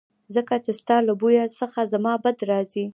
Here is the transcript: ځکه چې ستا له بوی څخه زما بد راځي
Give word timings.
ځکه 0.35 0.53
چې 0.65 0.71
ستا 0.79 0.95
له 1.07 1.13
بوی 1.19 1.37
څخه 1.61 1.79
زما 1.93 2.13
بد 2.23 2.37
راځي 2.51 2.85